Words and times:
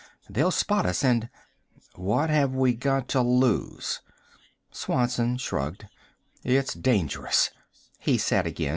They'll 0.27 0.49
spot 0.49 0.87
us 0.87 1.03
and" 1.03 1.29
"What 1.95 2.31
have 2.31 2.55
we 2.55 2.73
got 2.73 3.07
to 3.09 3.21
lose?" 3.21 4.01
Swanson 4.71 5.37
shrugged. 5.37 5.87
"It's 6.43 6.73
dangerous," 6.73 7.51
he 7.99 8.17
said 8.17 8.47
again. 8.47 8.69